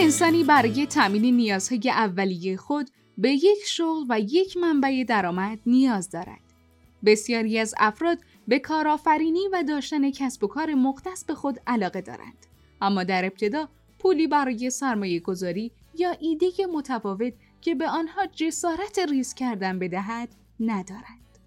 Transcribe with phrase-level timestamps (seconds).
[0.00, 6.40] انسانی برای تامین نیازهای اولیه خود به یک شغل و یک منبع درآمد نیاز دارد.
[7.04, 8.18] بسیاری از افراد
[8.48, 12.46] به کارآفرینی و داشتن کسب و کار مختص به خود علاقه دارند.
[12.80, 13.68] اما در ابتدا
[13.98, 20.28] پولی برای سرمایه گذاری یا ایده متفاوت که به آنها جسارت ریسک کردن بدهد
[20.60, 21.38] ندارند.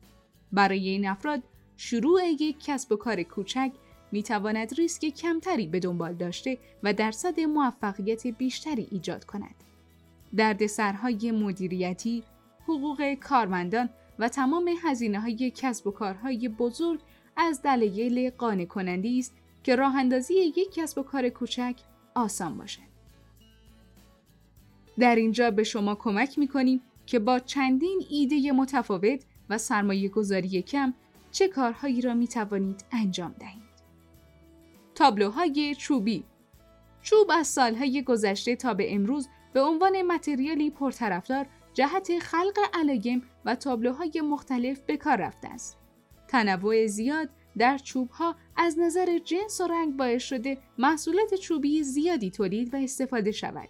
[0.52, 1.44] برای این افراد
[1.78, 3.72] شروع یک کسب و کار کوچک
[4.14, 9.56] می تواند ریسک کمتری به دنبال داشته و درصد موفقیت بیشتری ایجاد کند.
[10.36, 12.24] دردسرهای مدیریتی،
[12.64, 13.90] حقوق کارمندان
[14.20, 17.00] و تمام هزینه های کسب و کارهای بزرگ
[17.38, 21.76] از دلایل قانع کننده است که راه اندازی یک کسب و کار کوچک
[22.16, 22.94] آسان باشد.
[25.00, 30.62] در اینجا به شما کمک می کنیم که با چندین ایده متفاوت و سرمایه گذاری
[30.62, 30.94] کم
[31.32, 33.63] چه کارهایی را می توانید انجام دهید.
[34.96, 36.24] تابلوهای چوبی
[37.02, 43.56] چوب از سالهای گذشته تا به امروز به عنوان متریالی پرطرفدار جهت خلق علایم و
[43.56, 45.78] تابلوهای مختلف به کار رفته است.
[46.28, 52.74] تنوع زیاد در چوبها از نظر جنس و رنگ باعث شده محصولات چوبی زیادی تولید
[52.74, 53.70] و استفاده شود.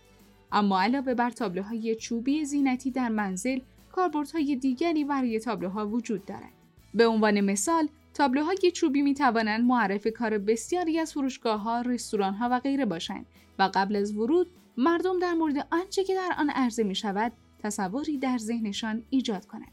[0.52, 3.59] اما علاوه بر تابلوهای چوبی زینتی در منزل،
[3.91, 6.53] کاربردهای دیگری برای تابلوها وجود دارد.
[6.93, 12.50] به عنوان مثال، تابلوهای چوبی می توانند معرف کار بسیاری از فروشگاه ها، رستوران ها
[12.52, 13.25] و غیره باشند
[13.59, 14.47] و قبل از ورود
[14.78, 19.72] مردم در مورد آنچه که در آن عرضه می شود تصوری در ذهنشان ایجاد کنند.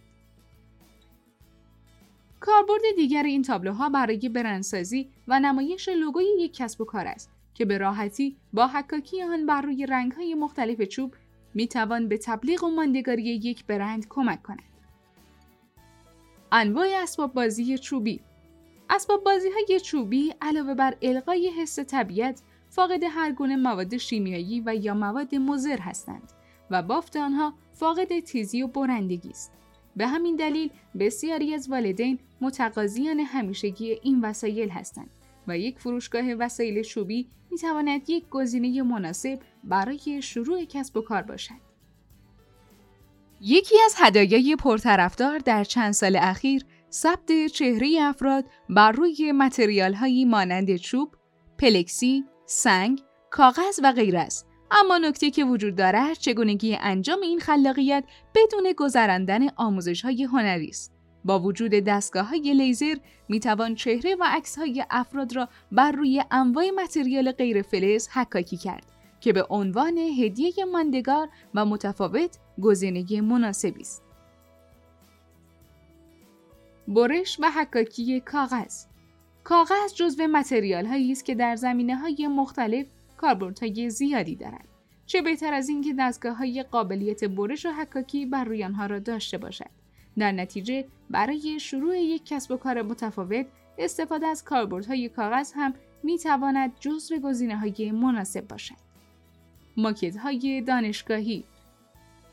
[2.41, 7.64] کاربرد دیگر این تابلوها برای برندسازی و نمایش لوگوی یک کسب و کار است که
[7.64, 11.14] به راحتی با حکاکی آن بر روی رنگهای مختلف چوب
[11.54, 14.62] می توان به تبلیغ و ماندگاری یک برند کمک کند.
[16.52, 18.20] انواع اسباب بازی چوبی
[18.91, 24.74] اسباب بازی های چوبی علاوه بر القای حس طبیعت فاقد هر گونه مواد شیمیایی و
[24.74, 26.32] یا مواد مضر هستند
[26.70, 29.53] و بافت آنها فاقد تیزی و برندگی است.
[29.97, 35.10] به همین دلیل بسیاری از والدین متقاضیان همیشگی این وسایل هستند
[35.48, 41.22] و یک فروشگاه وسایل چوبی می تواند یک گزینه مناسب برای شروع کسب و کار
[41.22, 41.70] باشد.
[43.41, 50.24] یکی از هدایای پرطرفدار در چند سال اخیر ثبت چهره افراد بر روی متریال هایی
[50.24, 51.14] مانند چوب،
[51.58, 54.46] پلکسی، سنگ، کاغذ و غیره است.
[54.70, 60.92] اما نکته که وجود دارد چگونگی انجام این خلاقیت بدون گذراندن آموزش های هنری است.
[61.24, 62.94] با وجود دستگاه های لیزر
[63.28, 68.56] می توان چهره و عکس های افراد را بر روی انواع متریال غیر فلز حکاکی
[68.56, 68.86] کرد
[69.20, 74.09] که به عنوان هدیه ماندگار و متفاوت گزینه مناسبی است.
[76.90, 78.84] برش و حکاکی کاغذ
[79.44, 82.86] کاغذ جزو متریال هایی است که در زمینه های مختلف
[83.16, 84.68] کاربردهای زیادی دارد.
[85.06, 89.38] چه بهتر از اینکه دستگاه های قابلیت برش و حکاکی بر روی آنها را داشته
[89.38, 89.70] باشد.
[90.18, 93.46] در نتیجه برای شروع یک کسب و کار متفاوت
[93.78, 98.76] استفاده از کاربردهای کاغذ هم می تواند جزو گزینه های مناسب باشد.
[99.76, 101.44] ماکت های دانشگاهی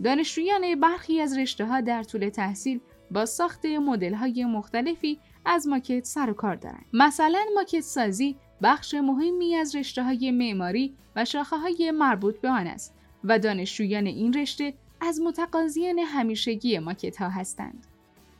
[0.03, 2.79] دانشجویان برخی از رشته ها در طول تحصیل
[3.12, 6.85] با ساخت مدل های مختلفی از ماکت سر و کار دارند.
[6.94, 12.68] مثلا ماکت سازی بخش مهمی از رشته های معماری و شاخه های مربوط به آن
[12.68, 17.88] است و دانشجویان این رشته از متقاضیان همیشگی ماکت ها هستند.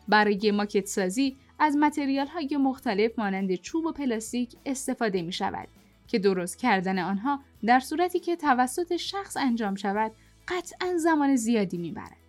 [0.08, 5.68] برای ماکت سازی از متریال های مختلف مانند چوب و پلاستیک استفاده می شود
[6.08, 10.12] که درست کردن آنها در صورتی که توسط شخص انجام شود
[10.48, 12.27] قطعا زمان زیادی می‌برد.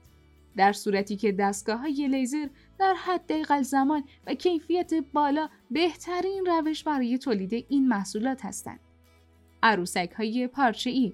[0.57, 2.49] در صورتی که دستگاه های لیزر
[2.79, 8.81] در حد دقیقل زمان و کیفیت بالا بهترین روش برای تولید این محصولات هستند.
[9.63, 11.13] عروسک های پارچه ای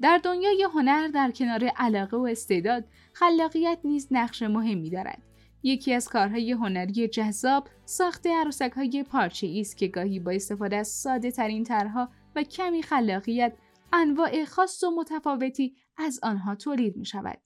[0.00, 5.22] در دنیای هنر در کنار علاقه و استعداد خلاقیت نیز نقش مهمی دارد.
[5.62, 10.88] یکی از کارهای هنری جذاب ساخت عروسک های پارچه است که گاهی با استفاده از
[10.88, 13.52] ساده ترین طرحها و کمی خلاقیت
[13.92, 17.38] انواع خاص و متفاوتی از آنها تولید می شود.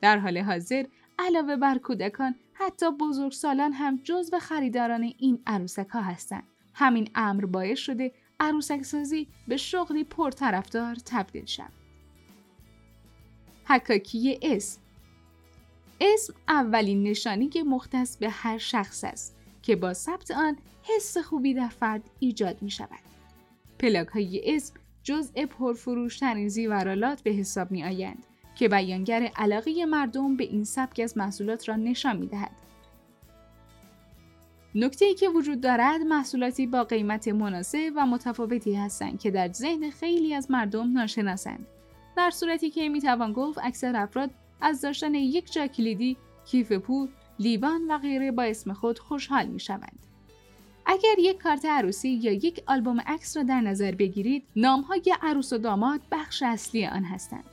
[0.00, 0.86] در حال حاضر
[1.18, 6.42] علاوه بر کودکان حتی بزرگسالان هم جزو خریداران این عروسک ها هستند.
[6.74, 11.72] همین امر باعث شده عروسک سازی به شغلی پرطرفدار تبدیل شود.
[13.64, 14.80] حکاکی اسم
[16.00, 21.68] اسم اولین نشانی مختص به هر شخص است که با ثبت آن حس خوبی در
[21.68, 22.98] فرد ایجاد می شود.
[23.78, 30.44] پلاک های اسم جزء پرفروشترین زیورالات به حساب می آیند که بیانگر علاقه مردم به
[30.44, 32.50] این سبک از محصولات را نشان می دهد.
[34.74, 39.90] نکته ای که وجود دارد محصولاتی با قیمت مناسب و متفاوتی هستند که در ذهن
[39.90, 41.66] خیلی از مردم ناشناسند.
[42.16, 44.30] در صورتی که می‌توان گفت اکثر افراد
[44.60, 46.16] از داشتن یک جا کلیدی،
[46.46, 49.98] کیف پول، لیوان و غیره با اسم خود خوشحال می شوند.
[50.86, 55.58] اگر یک کارت عروسی یا یک آلبوم عکس را در نظر بگیرید، نامهای عروس و
[55.58, 57.44] داماد بخش اصلی آن هستند.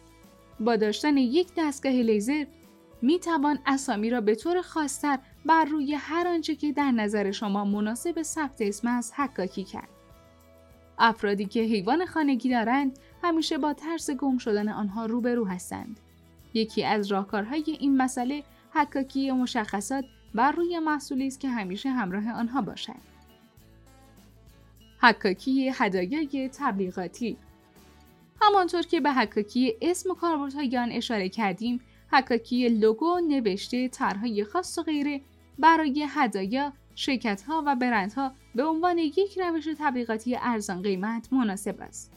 [0.59, 2.45] با داشتن یک دستگاه لیزر
[3.01, 7.65] می توان اسامی را به طور خاصتر بر روی هر آنچه که در نظر شما
[7.65, 9.89] مناسب ثبت اسم است حکاکی کرد.
[10.99, 15.99] افرادی که حیوان خانگی دارند همیشه با ترس گم شدن آنها روبرو هستند.
[16.53, 22.61] یکی از راهکارهای این مسئله حکاکی مشخصات بر روی محصولی است که همیشه همراه آنها
[22.61, 23.13] باشد.
[25.01, 27.37] حکاکی هدایای تبلیغاتی
[28.41, 31.81] همانطور که به حکاکی اسم و کاربردهای آن اشاره کردیم
[32.11, 35.21] حکاکی لوگو نوشته طرحهای خاص و غیره
[35.59, 42.13] برای هدایا شرکتها و برندها به عنوان یک روش تبلیغاتی ارزان قیمت مناسب است.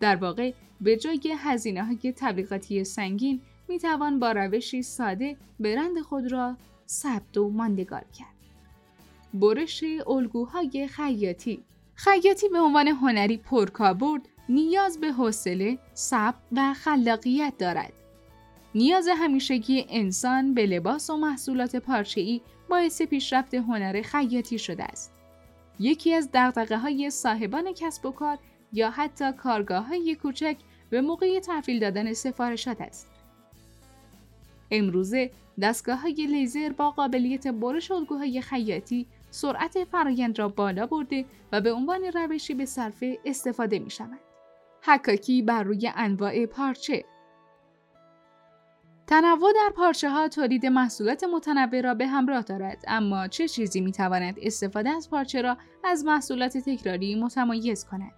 [0.00, 6.32] در واقع به جای هزینه های تبلیغاتی سنگین می توان با روشی ساده برند خود
[6.32, 6.56] را
[6.88, 8.32] ثبت و ماندگار کرد.
[9.34, 11.64] برش الگوهای خیاطی
[11.94, 17.92] خیاطی به عنوان هنری پرکاربرد نیاز به حوصله، صبر و خلاقیت دارد.
[18.74, 25.12] نیاز همیشگی انسان به لباس و محصولات پارچه‌ای باعث پیشرفت هنر خیاطی شده است.
[25.78, 28.38] یکی از دقدقه های صاحبان کسب و کار
[28.72, 30.56] یا حتی کارگاه های کوچک
[30.90, 33.08] به موقع تحویل دادن سفارشات است.
[34.70, 35.30] امروزه
[35.62, 41.72] دستگاه های لیزر با قابلیت برش الگوهای خیاطی سرعت فرایند را بالا برده و به
[41.72, 44.31] عنوان روشی به صرفه استفاده می شود.
[44.84, 47.04] حکاکی بر روی انواع پارچه.
[49.06, 53.92] تنوع در پارچه ها تولید محصولات متنوع را به همراه دارد اما چه چیزی می
[53.92, 58.12] تواند استفاده از پارچه را از محصولات تکراری متمایز کند؟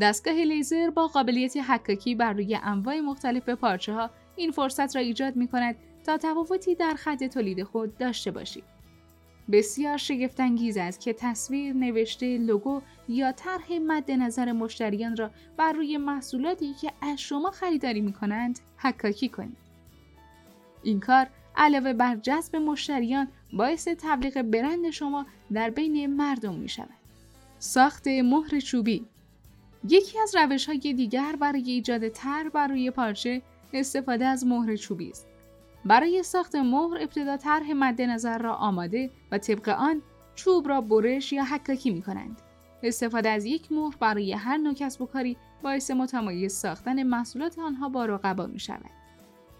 [0.00, 5.36] دستگاه لیزر با قابلیت حکاکی بر روی انواع مختلف پارچه ها این فرصت را ایجاد
[5.36, 5.76] می کند
[6.06, 8.77] تا تفاوتی در خط تولید خود داشته باشید
[9.52, 15.96] بسیار شگفتانگیز است که تصویر، نوشته، لوگو یا طرح مد نظر مشتریان را بر روی
[15.96, 19.56] محصولاتی که از شما خریداری می کنند حکاکی کنید.
[20.82, 26.88] این کار علاوه بر جذب مشتریان باعث تبلیغ برند شما در بین مردم می شود.
[27.58, 29.06] ساخت مهر چوبی
[29.88, 33.42] یکی از روش های دیگر برای ایجاد تر بر روی پارچه
[33.72, 35.26] استفاده از مهر چوبی است.
[35.88, 40.02] برای ساخت مهر ابتدا طرح مد نظر را آماده و طبق آن
[40.34, 42.42] چوب را برش یا حکاکی می کنند.
[42.82, 47.88] استفاده از یک مهر برای هر نوع کسب و کاری باعث متمایز ساختن محصولات آنها
[47.88, 48.90] با رقبا می شود.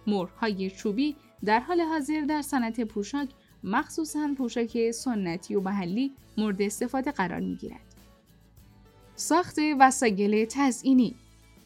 [0.06, 3.28] مهرهای چوبی در حال حاضر در صنعت پوشاک
[3.64, 7.94] مخصوصا پوشاک سنتی و محلی مورد استفاده قرار می گیرد.
[9.14, 11.16] ساخت وسایل تزئینی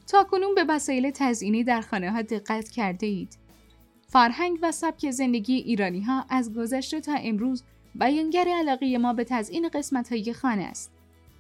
[0.07, 3.42] تا کنون به وسایل تزئینی در خانه ها دقت کرده اید.
[4.13, 7.63] فرهنگ و سبک زندگی ایرانی ها از گذشته تا امروز
[7.95, 10.91] بیانگر علاقه ما به تزیین قسمت های خانه است.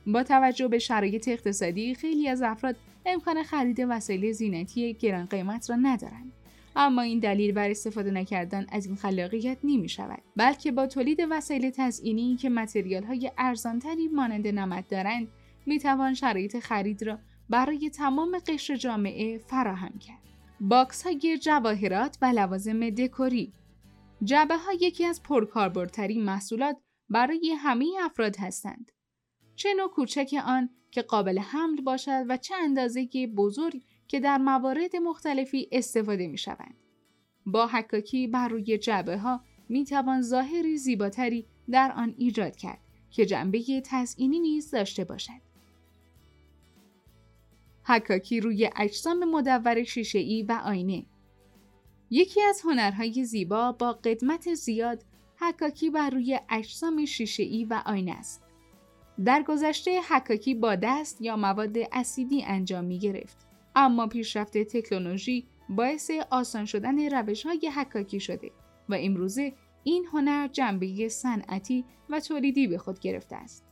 [0.06, 2.76] با توجه به شرایط اقتصادی خیلی از افراد
[3.06, 6.32] امکان خرید وسایل زینتی گران قیمت را ندارند.
[6.76, 11.70] اما این دلیل بر استفاده نکردن از این خلاقیت نمی شود بلکه با تولید وسایل
[11.70, 15.28] تزئینی که material های ارزانتری مانند نمد دارند
[15.66, 17.18] می توان شرایط خرید را
[17.50, 20.31] برای تمام قشر جامعه فراهم کرد.
[20.64, 23.52] box های جواهرات و لوازم دکوری
[24.24, 26.76] جعبه ها یکی از پرکاربردترین محصولات
[27.08, 28.92] برای همه افراد هستند.
[29.56, 34.96] چه نوع کوچک آن که قابل حمل باشد و چه اندازه بزرگ که در موارد
[34.96, 36.76] مختلفی استفاده می شوند.
[37.46, 43.26] با حکاکی بر روی جعبه ها می توان ظاهری زیباتری در آن ایجاد کرد که
[43.26, 45.51] جنبه تزئینی نیز داشته باشد.
[47.84, 51.04] حکاکی روی اجسام مدور شیشه‌ای و آینه
[52.10, 55.04] یکی از هنرهای زیبا با قدمت زیاد
[55.36, 58.42] حکاکی بر روی اجسام شیشه‌ای و آینه است.
[59.24, 63.36] در گذشته حکاکی با دست یا مواد اسیدی انجام می گرفت.
[63.76, 68.50] اما پیشرفت تکنولوژی باعث آسان شدن روش های حکاکی شده
[68.88, 69.52] و امروزه
[69.84, 73.64] این هنر جنبه صنعتی و تولیدی به خود گرفته است.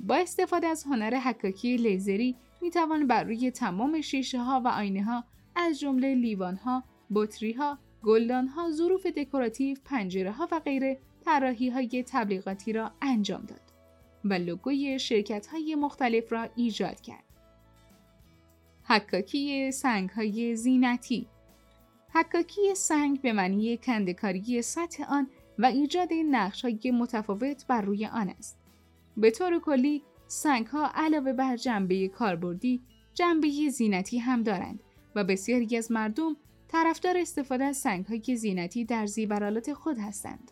[0.00, 5.04] با استفاده از هنر حکاکی لیزری می توان بر روی تمام شیشه ها و آینه
[5.04, 5.24] ها
[5.56, 6.84] از جمله لیوان ها،
[7.14, 13.42] بطری ها، گلدان ها، ظروف دکوراتیو، پنجره ها و غیره طراحی های تبلیغاتی را انجام
[13.42, 13.60] داد
[14.24, 17.24] و لوگوی شرکت های مختلف را ایجاد کرد.
[18.84, 21.26] حکاکی سنگ های زینتی
[22.14, 28.28] حکاکی سنگ به معنی کندکاری سطح آن و ایجاد نقش های متفاوت بر روی آن
[28.28, 28.58] است.
[29.16, 32.80] به طور کلی سنگ ها علاوه بر جنبه کاربردی
[33.14, 34.80] جنبه زینتی هم دارند
[35.14, 36.36] و بسیاری از مردم
[36.68, 40.50] طرفدار استفاده از سنگهای زینتی در زیورالات خود هستند.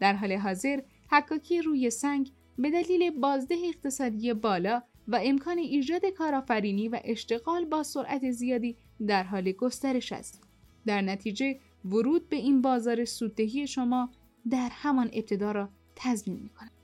[0.00, 6.88] در حال حاضر حکاکی روی سنگ به دلیل بازده اقتصادی بالا و امکان ایجاد کارآفرینی
[6.88, 10.42] و اشتغال با سرعت زیادی در حال گسترش است.
[10.86, 14.10] در نتیجه ورود به این بازار سوددهی شما
[14.50, 16.79] در همان ابتدا را تضمین می کند.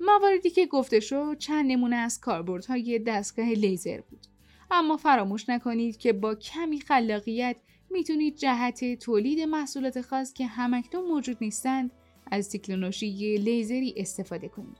[0.00, 4.26] مواردی که گفته شد چند نمونه از کاربردهای دستگاه لیزر بود.
[4.70, 7.56] اما فراموش نکنید که با کمی خلاقیت
[7.90, 11.90] می‌تونید جهت تولید محصولات خاص که همکنون موجود نیستند
[12.30, 14.78] از تکنولوژی لیزری استفاده کنید.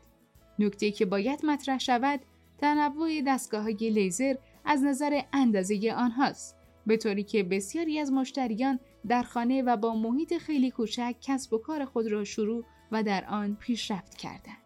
[0.59, 2.21] نکته که باید مطرح شود
[2.59, 4.35] تنوع دستگاه های لیزر
[4.65, 6.57] از نظر اندازه آنهاست
[6.87, 11.59] به طوری که بسیاری از مشتریان در خانه و با محیط خیلی کوچک کسب و
[11.59, 14.58] کار خود را شروع و در آن پیشرفت کردند.